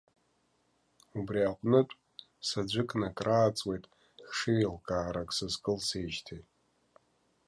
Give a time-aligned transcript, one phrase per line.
[1.19, 1.95] Убри аҟнытә,
[2.47, 3.83] саӡәыкны, акрааҵуеит
[4.27, 6.43] хшыҩеилкаарак сазкылсижьҭеи.